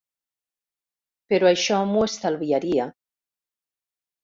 Però 1.33 1.51
això 1.51 1.83
m'ho 1.91 2.07
estalviaria. 2.07 2.91